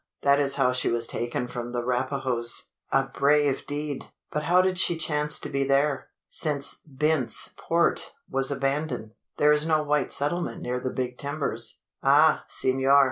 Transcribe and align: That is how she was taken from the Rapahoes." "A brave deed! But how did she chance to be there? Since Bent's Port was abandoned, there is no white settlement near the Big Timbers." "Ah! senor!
That 0.23 0.39
is 0.39 0.55
how 0.55 0.71
she 0.73 0.89
was 0.89 1.05
taken 1.05 1.45
from 1.47 1.73
the 1.73 1.83
Rapahoes." 1.83 2.69
"A 2.91 3.03
brave 3.05 3.67
deed! 3.67 4.07
But 4.31 4.41
how 4.41 4.59
did 4.63 4.79
she 4.79 4.97
chance 4.97 5.37
to 5.39 5.47
be 5.47 5.63
there? 5.63 6.09
Since 6.27 6.79
Bent's 6.87 7.53
Port 7.55 8.11
was 8.27 8.49
abandoned, 8.49 9.13
there 9.37 9.51
is 9.51 9.67
no 9.67 9.83
white 9.83 10.11
settlement 10.11 10.63
near 10.63 10.79
the 10.79 10.89
Big 10.89 11.19
Timbers." 11.19 11.81
"Ah! 12.01 12.45
senor! 12.47 12.99